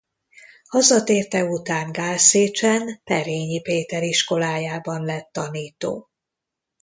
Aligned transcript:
Hazatérte 0.67 1.43
után 1.45 1.91
Gálszécsen 1.91 3.01
Perényi 3.03 3.61
Péter 3.61 4.03
iskolájában 4.03 5.01
lett 5.05 5.29
tanító. 5.31 6.09